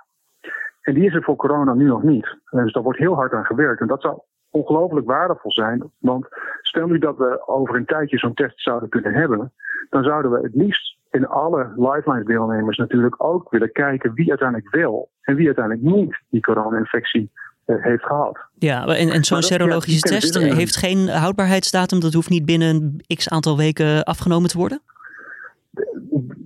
En 0.82 0.94
die 0.94 1.06
is 1.06 1.14
er 1.14 1.24
voor 1.24 1.36
corona 1.36 1.74
nu 1.74 1.86
nog 1.86 2.04
niet. 2.04 2.38
Dus 2.50 2.74
daar 2.74 2.84
wordt 2.84 3.00
heel 3.00 3.16
hard 3.16 3.34
aan 3.34 3.46
gewerkt. 3.46 3.82
En 3.82 3.88
dat 3.88 4.02
zou 4.02 4.20
ongelooflijk 4.50 5.08
waardevol 5.08 5.52
zijn. 5.52 5.92
Want 5.98 6.28
stel 6.62 6.88
nu 6.88 6.98
dat 6.98 7.18
we 7.18 7.48
over 7.48 7.76
een 7.76 7.86
tijdje 7.86 8.18
zo'n 8.18 8.34
test 8.34 8.62
zouden 8.62 8.90
kunnen 8.90 9.14
hebben, 9.14 9.52
dan 9.90 10.04
zouden 10.04 10.32
we 10.32 10.40
het 10.42 10.56
liefst 10.56 10.98
in 11.12 11.28
alle 11.28 11.74
Lifelines 11.76 12.26
deelnemers 12.26 12.78
natuurlijk 12.78 13.24
ook 13.24 13.50
willen 13.50 13.72
kijken 13.72 14.14
wie 14.14 14.30
uiteindelijk 14.30 14.76
wel 14.76 15.10
en 15.22 15.36
wie 15.36 15.46
uiteindelijk 15.46 15.96
niet 15.96 16.22
die 16.30 16.42
corona-infectie 16.42 17.32
uh, 17.66 17.84
heeft 17.84 18.06
gehad. 18.06 18.40
Ja, 18.54 18.86
en, 18.86 19.10
en 19.10 19.24
zo'n 19.24 19.42
serologische 19.42 20.10
test 20.10 20.38
heeft 20.38 20.76
geen 20.76 21.08
houdbaarheidsdatum, 21.08 22.00
dat 22.00 22.14
hoeft 22.14 22.30
niet 22.30 22.46
binnen 22.46 23.02
een 23.08 23.16
x 23.16 23.30
aantal 23.30 23.58
weken 23.58 24.04
afgenomen 24.04 24.50
te 24.50 24.58
worden? 24.58 24.82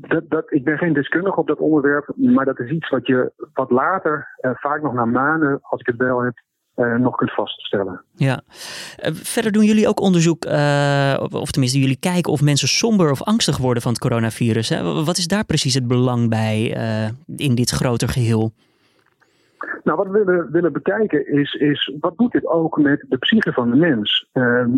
Dat, 0.08 0.24
dat, 0.30 0.52
ik 0.52 0.64
ben 0.64 0.78
geen 0.78 0.94
deskundige 0.94 1.40
op 1.40 1.48
dat 1.48 1.60
onderwerp, 1.60 2.12
maar 2.16 2.46
dat 2.46 2.60
is 2.60 2.70
iets 2.70 2.90
wat 2.90 3.08
je 3.08 3.32
wat 3.54 3.72
later, 3.72 4.28
uh, 4.42 4.52
vaak 4.54 4.82
nog 4.82 4.94
na 4.94 5.06
maanden, 5.06 5.60
als 5.62 5.80
ik 5.80 5.88
het 5.88 5.98
wel 5.98 6.24
heb, 6.24 6.34
uh, 6.76 6.96
nog 6.96 7.16
kunt 7.16 7.34
vaststellen. 7.34 8.04
Ja. 8.16 8.42
Uh, 9.06 9.12
verder 9.14 9.52
doen 9.52 9.64
jullie 9.64 9.88
ook 9.88 10.00
onderzoek, 10.00 10.46
of 11.30 11.52
tenminste 11.52 11.80
jullie 11.80 12.00
kijken 12.00 12.32
of 12.32 12.42
mensen 12.42 12.68
somber 12.68 13.12
of 13.12 13.24
angstig 13.24 13.58
worden 13.58 13.84
van 13.84 13.92
het 13.92 14.02
coronavirus. 14.02 14.70
Hè? 14.70 15.04
Wat 15.04 15.18
is 15.18 15.28
daar 15.28 15.46
precies 15.46 15.74
het 15.74 15.88
belang 15.88 16.30
bij 16.30 16.78
in 17.36 17.56
dit 17.56 17.70
groter 17.70 18.10
geheel? 18.10 18.52
Nou, 19.84 19.98
wat 19.98 20.08
we 20.08 20.24
willen, 20.24 20.52
willen 20.52 20.74
bekijken 20.74 21.28
is, 21.28 21.54
is, 21.54 21.94
wat 22.00 22.18
doet 22.18 22.32
dit 22.32 22.46
ook 22.46 22.78
met 22.78 23.06
de 23.10 23.18
psyche 23.18 23.52
van 23.52 23.70
de 23.70 23.76
mens? 23.76 24.30
Ehm, 24.32 24.70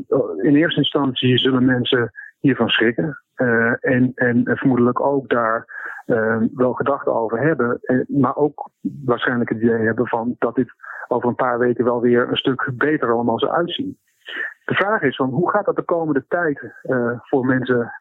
in 0.42 0.56
eerste 0.56 0.80
instantie 0.80 1.38
zullen 1.38 1.66
mensen 1.66 2.12
hiervan 2.40 2.68
schrikken. 2.68 3.22
Uh, 3.38 3.74
en, 3.80 4.12
en 4.16 4.42
vermoedelijk 4.44 5.00
ook 5.00 5.30
daar 5.30 5.66
uh, 6.06 6.42
wel 6.54 6.74
gedachten 6.74 7.14
over 7.16 7.40
hebben. 7.40 7.80
En, 7.82 8.06
maar 8.08 8.36
ook 8.36 8.70
waarschijnlijk 9.06 9.50
het 9.50 9.62
idee 9.62 9.86
hebben 9.86 10.08
van 10.08 10.36
dat 10.40 10.56
dit 10.56 10.74
over 11.08 11.30
een 11.30 11.36
paar 11.36 11.60
weken 11.60 11.86
wel 11.86 12.02
weer 12.02 12.30
een 12.30 12.36
stuk 12.36 12.72
beter 12.74 13.12
allemaal 13.12 13.40
zou 13.40 13.52
uitzien. 13.52 13.98
De 14.66 14.74
vraag 14.74 15.02
is 15.02 15.16
van 15.16 15.30
hoe 15.30 15.50
gaat 15.52 15.66
dat 15.66 15.76
de 15.76 15.84
komende 15.84 16.26
tijd 16.28 16.74
voor 17.22 17.46
mensen, 17.46 17.92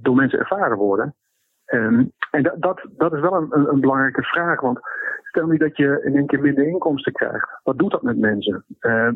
door 0.00 0.14
mensen 0.14 0.38
ervaren 0.38 0.76
worden? 0.76 1.14
Um, 1.66 2.12
en 2.30 2.42
dat, 2.42 2.86
dat, 2.96 3.12
is 3.12 3.20
wel 3.20 3.34
een, 3.34 3.68
een, 3.68 3.80
belangrijke 3.80 4.22
vraag. 4.22 4.60
Want 4.60 4.80
stel 5.22 5.46
nu 5.46 5.56
dat 5.56 5.76
je 5.76 6.02
in 6.04 6.16
één 6.16 6.26
keer 6.26 6.40
minder 6.40 6.66
inkomsten 6.66 7.12
krijgt. 7.12 7.48
Wat 7.62 7.78
doet 7.78 7.90
dat 7.90 8.02
met 8.02 8.18
mensen? 8.18 8.64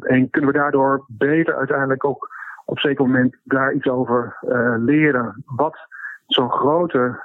en 0.01 0.31
kunnen 0.31 0.51
we 0.53 0.59
daardoor 0.59 1.05
beter 1.09 1.57
uiteindelijk 1.57 2.05
ook 2.05 2.29
op 2.67 2.77
een 2.77 2.89
zeker 2.89 3.05
moment 3.05 3.37
daar 3.45 3.73
iets 3.73 3.87
over 3.87 4.37
leren. 4.79 5.43
Wat 5.47 5.77
zo'n 6.27 6.51
grote 6.51 7.23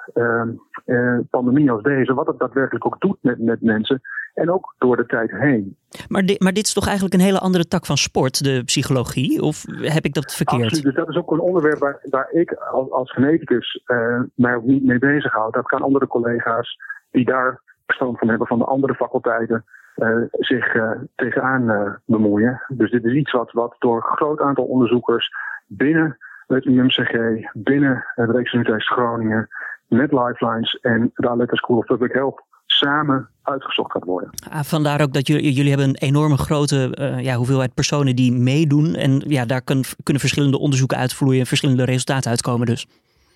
pandemie 1.30 1.72
als 1.72 1.84
deze, 1.84 2.14
wat 2.14 2.28
het 2.28 2.40
daadwerkelijk 2.40 2.86
ook 2.86 3.00
doet 3.00 3.18
met, 3.22 3.40
met 3.40 3.62
mensen. 3.62 4.02
En 4.34 4.52
ook 4.52 4.76
door 4.78 4.98
de 4.98 5.06
tijd 5.06 5.32
heen. 5.32 5.78
Maar, 6.08 6.26
dit, 6.26 6.40
maar 6.40 6.54
dit 6.54 6.66
is 6.66 6.74
toch 6.74 6.86
eigenlijk 6.86 7.16
een 7.16 7.28
hele 7.28 7.40
andere 7.40 7.68
tak 7.68 7.86
van 7.86 7.98
sport, 7.98 8.44
de 8.44 8.64
psychologie? 8.66 9.42
Of 9.42 9.66
heb 9.82 10.06
ik 10.06 10.14
dat 10.14 10.34
verkeerd? 10.34 10.64
Absoluut, 10.64 10.84
dus 10.84 10.96
dat 10.96 11.10
is 11.10 11.16
ook 11.16 11.32
een 11.32 11.40
onderwerp 11.40 11.80
waar, 11.80 12.00
waar 12.10 12.32
ik 12.32 12.54
als, 12.54 12.92
als 12.92 13.12
geneticus 13.12 13.84
uh, 13.86 14.20
mij 14.36 14.56
ook 14.56 14.64
niet 14.64 14.84
mee 14.84 15.00
bezighoud. 15.00 15.54
Dat 15.54 15.70
gaan 15.70 15.82
andere 15.82 16.08
collega's 16.08 16.78
die 17.12 17.26
daar 17.26 17.62
verstand 17.86 18.20
van 18.20 18.28
hebben 18.28 18.48
van 18.48 18.58
de 18.58 18.66
andere 18.66 18.96
faculteiten 18.96 19.66
uh, 19.98 20.24
zich 20.32 20.74
uh, 20.74 20.92
tegenaan 21.16 22.00
bemoeien. 22.06 22.62
Dus 22.68 22.92
dit 22.92 23.04
is 23.06 23.14
iets 23.14 23.32
wat, 23.32 23.52
wat 23.52 23.76
door 23.80 23.96
een 23.96 24.18
groot 24.18 24.40
aantal 24.40 24.64
onderzoekers 24.64 25.30
binnen 25.68 26.18
het 26.48 26.66
UMCG, 26.66 27.14
binnen 27.54 28.06
het 28.16 28.30
Rijksuniversiteit 28.30 29.00
Groningen, 29.00 29.48
met 29.88 30.12
Lifelines 30.12 30.80
en 30.82 31.12
de 31.16 31.30
Aletta 31.30 31.56
School 31.56 31.78
of 31.78 31.86
Public 31.86 32.14
Health 32.14 32.44
samen 32.66 33.30
uitgezocht 33.42 33.92
gaat 33.92 34.04
worden. 34.04 34.30
Ah, 34.50 34.64
vandaar 34.64 35.02
ook 35.02 35.14
dat 35.14 35.28
jullie, 35.28 35.54
jullie 35.54 35.70
hebben 35.70 35.88
een 35.88 35.96
enorme 35.96 36.38
grote 36.38 36.92
ja, 37.22 37.36
hoeveelheid 37.36 37.74
personen 37.74 38.16
die 38.16 38.32
meedoen. 38.32 38.96
En 38.96 39.22
ja, 39.28 39.46
daar 39.46 39.62
kun, 39.62 39.84
kunnen 40.04 40.22
verschillende 40.22 40.60
onderzoeken 40.60 40.98
uitvloeien 40.98 41.40
en 41.40 41.46
verschillende 41.46 41.84
resultaten 41.84 42.30
uitkomen 42.30 42.66
dus. 42.66 42.88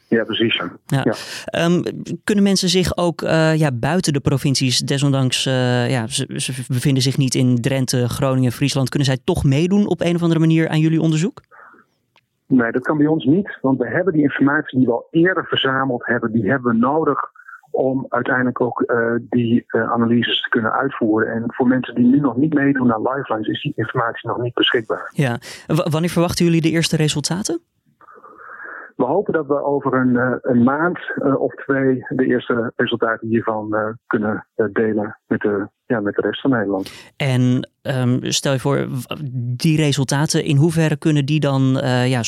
Ja, 0.08 0.24
precies. 0.24 0.62
Ja. 0.86 1.04
ja. 1.04 1.66
Um, 1.66 1.84
kunnen 2.24 2.44
mensen 2.44 2.70
zich 2.70 2.98
ook 2.98 3.22
uh, 3.22 3.56
ja, 3.56 3.72
buiten 3.72 4.14
de 4.14 4.20
provincies, 4.20 4.80
desondanks 4.80 5.46
uh, 5.46 5.90
ja, 5.90 6.08
ze, 6.08 6.26
ze, 6.36 6.54
bevinden 6.68 7.04
zich 7.04 7.18
niet 7.18 7.36
in 7.36 7.62
Drenthe, 7.62 8.10
Groningen, 8.10 8.52
Friesland, 8.52 8.90
kunnen 8.90 9.08
zij 9.08 9.18
toch 9.24 9.44
meedoen 9.44 9.88
op 9.88 10.02
een 10.02 10.16
of 10.16 10.22
andere 10.22 10.40
manier 10.40 10.70
aan 10.70 10.80
jullie 10.80 11.02
onderzoek? 11.02 11.42
Nee, 12.48 12.72
dat 12.72 12.84
kan 12.84 12.98
bij 12.98 13.08
ons 13.08 13.26
niet, 13.26 13.58
want 13.62 13.80
we 13.80 13.88
hebben 13.88 14.14
die 14.14 14.22
informatie 14.22 14.78
die 14.78 14.88
we 14.88 14.94
al 14.94 15.08
eerder 15.12 15.46
verzameld 15.46 16.06
hebben, 16.06 16.32
die 16.32 16.50
hebben 16.50 16.72
we 16.72 16.78
nodig 16.78 17.20
om 17.72 18.06
uiteindelijk 18.10 18.62
ook 18.62 18.84
uh, 18.88 19.16
die 19.30 19.66
analyses 19.68 20.42
te 20.42 20.50
kunnen 20.50 20.72
uitvoeren. 20.72 21.34
En 21.34 21.44
voor 21.48 21.68
mensen 21.68 21.96
die 21.96 22.06
nu 22.06 22.20
nog 22.20 22.36
niet 22.36 22.54
meedoen 22.54 22.94
aan 22.94 23.02
Lifelines 23.02 23.48
is 23.48 23.62
die 23.62 23.74
informatie 23.76 24.30
nog 24.30 24.42
niet 24.42 24.54
beschikbaar. 24.54 25.12
Ja, 25.14 25.38
w 25.68 25.92
wanneer 25.92 26.10
verwachten 26.10 26.46
jullie 26.46 26.62
de 26.62 26.70
eerste 26.70 26.96
resultaten? 26.96 27.62
We 28.96 29.06
hopen 29.06 29.34
dat 29.34 29.48
we 29.48 29.64
over 29.64 29.94
een, 29.94 30.14
uh, 30.14 30.36
een 30.42 30.64
maand 30.64 31.00
of 31.38 31.56
twee 31.56 32.06
de 32.10 32.26
eerste 32.26 32.72
resultaten 32.76 33.28
hiervan 33.28 33.76
kunnen 34.08 34.48
delen 34.72 35.18
met 35.28 35.42
de 35.42 35.68
ja, 35.88 36.00
met 36.00 36.16
de 36.16 36.22
rest 36.22 36.42
van 36.42 36.52
Nederland. 36.52 37.14
En 37.18 37.70
um, 37.82 38.18
stel 38.22 38.54
je 38.54 38.60
voor, 38.60 38.88
die 39.58 39.78
resultaten, 39.78 40.44
in 40.44 40.58
hoeverre 40.58 40.98
kunnen 40.98 41.26
die 41.26 41.40
dan, 41.40 41.62
uh, 41.62 42.10
ja, 42.10 42.22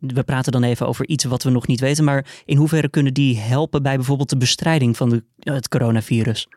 we 0.00 0.22
praten 0.24 0.52
dan 0.52 0.62
even 0.62 0.86
over 0.86 1.06
iets 1.06 1.24
wat 1.24 1.42
we 1.42 1.50
nog 1.50 1.66
niet 1.66 1.80
weten, 1.80 2.04
maar 2.04 2.42
in 2.44 2.56
hoeverre 2.56 2.88
kunnen 2.88 3.14
die 3.14 3.38
helpen 3.38 3.82
bij 3.82 3.94
bijvoorbeeld 3.96 4.30
de 4.30 4.36
bestrijding 4.36 4.96
van 4.96 5.08
de, 5.08 5.22
het 5.38 5.68
coronavirus? 5.68 6.48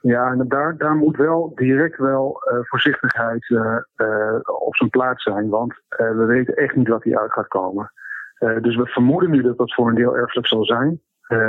Ja, 0.00 0.30
en 0.30 0.44
daar, 0.48 0.76
daar 0.76 0.94
moet 0.94 1.16
wel 1.16 1.52
direct 1.54 1.98
wel 1.98 2.42
uh, 2.52 2.58
voorzichtigheid 2.62 3.48
uh, 3.48 3.76
op 4.64 4.76
zijn 4.76 4.90
plaats 4.90 5.22
zijn, 5.22 5.48
want 5.48 5.74
we 5.88 6.24
weten 6.26 6.56
echt 6.56 6.76
niet 6.76 6.88
wat 6.88 7.02
hier 7.02 7.18
uit 7.18 7.32
gaat 7.32 7.48
komen. 7.48 7.92
Dus 8.38 8.76
we 8.76 8.86
vermoeden 8.86 9.30
nu 9.30 9.42
dat 9.42 9.58
dat 9.58 9.74
voor 9.74 9.88
een 9.88 9.94
deel 9.94 10.16
erfelijk 10.16 10.46
zal 10.46 10.64
zijn. 10.64 11.00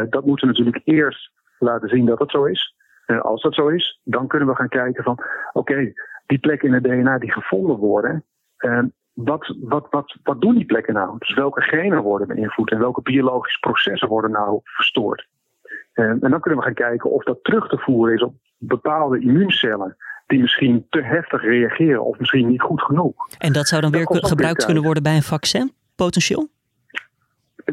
dat 0.10 0.26
moeten 0.26 0.48
we 0.48 0.54
natuurlijk 0.54 0.82
eerst 0.84 1.32
laten 1.60 1.90
zien 1.90 2.06
dat 2.06 2.20
het 2.20 2.32
zo 2.32 2.46
is. 2.46 2.76
En 3.06 3.22
als 3.22 3.42
dat 3.42 3.54
zo 3.54 3.68
is, 3.68 4.00
dan 4.04 4.28
kunnen 4.28 4.48
we 4.48 4.56
gaan 4.56 4.70
kijken 4.70 5.04
van 5.04 5.20
oké, 5.54 5.94
die 6.26 6.40
plekken 6.40 6.68
in 6.68 6.74
het 6.74 6.84
DNA 6.84 7.18
die 7.18 7.32
gevonden 7.32 7.78
worden, 7.78 8.26
eh, 8.58 8.84
wat, 9.14 9.56
wat, 9.62 9.88
wat, 9.90 10.18
wat 10.24 10.42
doen 10.42 10.56
die 10.56 10.66
plekken 10.66 10.94
nou? 10.94 11.16
Dus 11.20 11.34
welke 11.34 11.62
genen 11.62 12.02
worden 12.02 12.28
beïnvloed 12.28 12.72
en 12.72 12.80
welke 12.80 13.02
biologische 13.02 13.60
processen 13.60 14.08
worden 14.08 14.32
nou 14.32 14.60
verstoord? 14.64 15.28
En, 15.94 16.18
en 16.22 16.32
dan 16.32 16.40
kunnen 16.40 16.60
we 16.60 16.66
gaan 16.66 16.74
kijken 16.74 17.12
of 17.12 17.24
dat 17.24 17.44
terug 17.44 17.68
te 17.68 17.78
voeren 17.78 18.16
is 18.16 18.24
op 18.24 18.34
bepaalde 18.58 19.20
immuuncellen 19.20 19.96
die 20.28 20.40
misschien 20.40 20.86
te 20.90 21.02
heftig 21.02 21.42
reageren 21.42 22.06
of 22.06 22.20
misschien 22.20 22.48
niet 22.48 22.62
goed 22.62 22.82
genoeg. 22.82 23.14
En 23.38 23.54
dat 23.54 23.68
zou 23.68 23.82
dan 23.82 23.92
weer 23.92 24.08
gebruikt 24.08 24.66
kunnen 24.66 24.84
worden 24.84 25.04
bij 25.04 25.16
een 25.16 25.22
vaccin, 25.22 25.72
potentieel? 25.96 26.48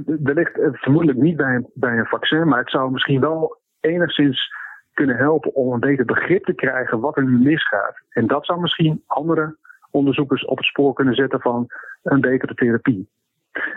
Wellicht 0.05 0.59
eh, 0.59 0.69
vermoedelijk 0.73 1.19
niet 1.19 1.37
bij 1.37 1.55
een, 1.55 1.71
bij 1.75 1.99
een 1.99 2.07
vaccin, 2.07 2.49
maar 2.49 2.59
het 2.59 2.71
zou 2.71 2.91
misschien 2.91 3.21
wel 3.21 3.57
enigszins 3.81 4.55
kunnen 4.93 5.17
helpen 5.17 5.55
om 5.55 5.73
een 5.73 5.81
beter 5.81 6.05
begrip 6.05 6.45
te 6.45 6.55
krijgen 6.55 7.01
wat 7.01 7.17
er 7.17 7.25
nu 7.25 7.39
misgaat. 7.39 8.01
En 8.11 8.27
dat 8.27 8.47
zou 8.47 8.61
misschien 8.61 9.03
andere 9.07 9.57
onderzoekers 9.91 10.45
op 10.45 10.57
het 10.57 10.67
spoor 10.67 10.95
kunnen 10.95 11.15
zetten 11.15 11.41
van 11.41 11.67
een 12.03 12.21
betere 12.21 12.55
therapie. 12.55 13.09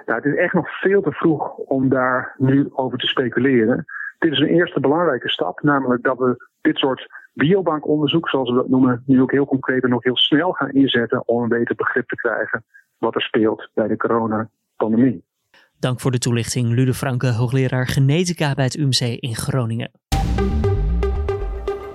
Nou, 0.06 0.22
het 0.22 0.26
is 0.26 0.36
echt 0.36 0.54
nog 0.54 0.80
veel 0.80 1.02
te 1.02 1.12
vroeg 1.12 1.56
om 1.56 1.90
daar 1.90 2.36
nu 2.38 2.70
over 2.72 2.98
te 2.98 3.08
speculeren. 3.08 3.86
Dit 4.20 4.32
is 4.32 4.40
een 4.40 4.48
eerste 4.48 4.80
belangrijke 4.80 5.30
stap, 5.30 5.62
namelijk 5.62 6.04
dat 6.04 6.18
we 6.18 6.48
dit 6.62 6.78
soort 6.78 7.08
biobankonderzoek, 7.34 8.30
zoals 8.30 8.50
we 8.50 8.56
dat 8.56 8.70
noemen, 8.70 9.04
nu 9.06 9.22
ook 9.22 9.32
heel 9.32 9.46
concreet 9.46 9.84
en 9.84 9.94
ook 9.94 10.04
heel 10.04 10.18
snel 10.18 10.52
gaan 10.52 10.72
inzetten 10.72 11.28
om 11.28 11.44
een 11.44 11.50
beter 11.50 11.76
begrip 11.76 12.08
te 12.08 12.16
krijgen 12.16 12.64
wat 12.98 13.16
er 13.16 13.22
speelt 13.22 13.70
bij 13.74 13.88
de 13.88 13.98
coronapandemie. 13.98 15.24
Dank 15.80 16.00
voor 16.00 16.12
de 16.12 16.18
toelichting, 16.18 16.70
Lude 16.70 16.94
Franke, 16.94 17.28
hoogleraar 17.28 17.88
genetica 17.88 18.54
bij 18.54 18.66
het 18.66 18.76
UMC 18.76 19.00
in 19.00 19.36
Groningen. 19.36 19.92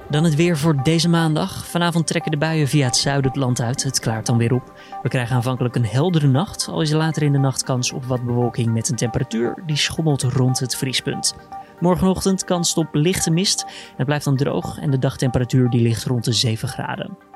Dan 0.08 0.24
het 0.24 0.34
weer 0.34 0.56
voor 0.56 0.82
deze 0.82 1.08
maandag. 1.08 1.66
Vanavond 1.66 2.06
trekken 2.06 2.30
de 2.30 2.36
buien 2.36 2.68
via 2.68 2.86
het 2.86 2.96
zuiden 2.96 3.30
het 3.30 3.40
land 3.40 3.60
uit. 3.60 3.82
Het 3.82 4.00
klaart 4.00 4.26
dan 4.26 4.38
weer 4.38 4.52
op. 4.52 4.72
We 5.02 5.08
krijgen 5.08 5.36
aanvankelijk 5.36 5.74
een 5.74 5.86
heldere 5.86 6.26
nacht, 6.26 6.68
al 6.68 6.80
is 6.80 6.90
er 6.90 6.96
later 6.96 7.22
in 7.22 7.32
de 7.32 7.38
nacht 7.38 7.62
kans 7.62 7.92
op 7.92 8.04
wat 8.04 8.24
bewolking 8.24 8.72
met 8.72 8.88
een 8.88 8.96
temperatuur 8.96 9.62
die 9.66 9.76
schommelt 9.76 10.22
rond 10.22 10.58
het 10.58 10.76
vriespunt. 10.76 11.34
Morgenochtend 11.80 12.44
kans 12.44 12.74
op 12.74 12.88
lichte 12.92 13.30
mist. 13.30 13.64
Het 13.96 14.06
blijft 14.06 14.24
dan 14.24 14.36
droog 14.36 14.78
en 14.78 14.90
de 14.90 14.98
dagtemperatuur 14.98 15.70
die 15.70 15.82
ligt 15.82 16.04
rond 16.04 16.24
de 16.24 16.32
7 16.32 16.68
graden. 16.68 17.33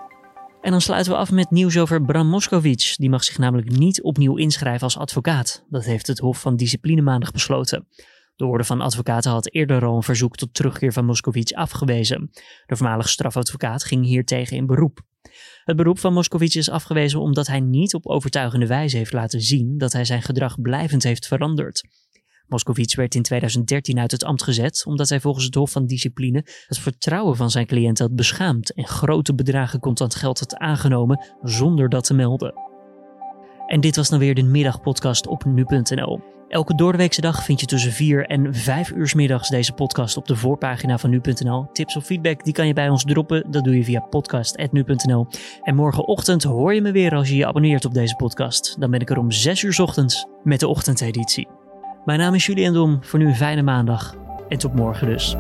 En 0.69 0.75
dan 0.75 0.83
sluiten 0.83 1.13
we 1.13 1.19
af 1.19 1.31
met 1.31 1.51
nieuws 1.51 1.79
over 1.79 2.03
Bram 2.03 2.27
Moskowitz. 2.27 2.97
Die 2.97 3.11
mag 3.11 3.25
zich 3.25 3.39
namelijk 3.39 3.71
niet 3.71 4.03
opnieuw 4.03 4.37
inschrijven 4.37 4.83
als 4.83 4.99
advocaat. 4.99 5.65
Dat 5.69 5.85
heeft 5.85 6.07
het 6.07 6.19
Hof 6.19 6.41
van 6.41 6.57
Discipline 6.57 7.03
maandag 7.03 7.31
besloten. 7.31 7.87
De 8.37 8.47
Orde 8.47 8.65
van 8.65 8.81
Advocaten 8.81 9.31
had 9.31 9.53
eerder 9.53 9.85
al 9.85 9.97
een 9.97 10.03
verzoek 10.03 10.37
tot 10.37 10.55
terugkeer 10.55 10.93
van 10.93 11.05
Moskowitz 11.05 11.53
afgewezen. 11.53 12.31
De 12.67 12.77
voormalige 12.77 13.09
strafadvocaat 13.09 13.85
ging 13.85 14.05
hiertegen 14.05 14.57
in 14.57 14.67
beroep. 14.67 15.01
Het 15.65 15.77
beroep 15.77 15.99
van 15.99 16.13
Moskowitz 16.13 16.57
is 16.57 16.71
afgewezen 16.71 17.21
omdat 17.21 17.47
hij 17.47 17.61
niet 17.61 17.95
op 17.95 18.07
overtuigende 18.07 18.67
wijze 18.67 18.97
heeft 18.97 19.13
laten 19.13 19.41
zien 19.41 19.79
dat 19.79 19.93
hij 19.93 20.05
zijn 20.05 20.23
gedrag 20.23 20.61
blijvend 20.61 21.03
heeft 21.03 21.27
veranderd. 21.27 21.89
Moskowitz 22.49 22.95
werd 22.95 23.15
in 23.15 23.23
2013 23.23 23.99
uit 23.99 24.11
het 24.11 24.25
ambt 24.25 24.43
gezet 24.43 24.85
omdat 24.87 25.09
hij 25.09 25.21
volgens 25.21 25.45
het 25.45 25.55
Hof 25.55 25.71
van 25.71 25.87
Discipline 25.87 26.45
het 26.67 26.79
vertrouwen 26.79 27.37
van 27.37 27.51
zijn 27.51 27.67
cliënten 27.67 28.07
had 28.07 28.17
beschaamd 28.17 28.73
en 28.73 28.87
grote 28.87 29.35
bedragen 29.35 29.81
contant 29.81 30.15
geld 30.15 30.39
had 30.39 30.57
aangenomen 30.57 31.27
zonder 31.43 31.89
dat 31.89 32.05
te 32.05 32.15
melden. 32.15 32.55
En 33.67 33.81
dit 33.81 33.97
was 33.97 34.09
dan 34.09 34.19
weer 34.19 34.35
de 34.35 34.43
middagpodcast 34.43 35.27
op 35.27 35.45
nu.nl. 35.45 36.21
Elke 36.49 36.75
doordeweekse 36.75 37.21
dag 37.21 37.45
vind 37.45 37.61
je 37.61 37.67
tussen 37.67 37.93
4 37.93 38.27
en 38.27 38.55
5 38.55 38.91
uur 38.91 39.13
middags 39.17 39.49
deze 39.49 39.73
podcast 39.73 40.17
op 40.17 40.27
de 40.27 40.37
voorpagina 40.37 40.99
van 40.99 41.11
nu.nl. 41.11 41.67
Tips 41.73 41.97
of 41.97 42.05
feedback 42.05 42.45
die 42.45 42.53
kan 42.53 42.67
je 42.67 42.73
bij 42.73 42.89
ons 42.89 43.05
droppen. 43.05 43.51
Dat 43.51 43.65
doe 43.65 43.77
je 43.77 43.85
via 43.85 44.01
podcast.nu.nl. 44.01 45.27
En 45.63 45.75
morgenochtend 45.75 46.43
hoor 46.43 46.75
je 46.75 46.81
me 46.81 46.93
weer 46.93 47.15
als 47.15 47.29
je 47.29 47.37
je 47.37 47.47
abonneert 47.47 47.85
op 47.85 47.95
deze 47.95 48.17
podcast. 48.17 48.81
Dan 48.81 48.91
ben 48.91 49.01
ik 49.01 49.11
er 49.11 49.19
om 49.19 49.31
6 49.31 49.63
uur 49.63 49.83
ochtends 49.83 50.27
met 50.43 50.61
de 50.61 50.69
ochtendeditie. 50.69 51.58
Mijn 52.05 52.19
naam 52.19 52.35
is 52.35 52.47
Julian 52.47 52.73
Dom. 52.73 52.99
Voor 53.01 53.19
nu 53.19 53.27
een 53.27 53.37
fijne 53.37 53.63
maandag. 53.63 54.15
En 54.49 54.59
tot 54.59 54.75
morgen 54.75 55.07
dus. 55.07 55.37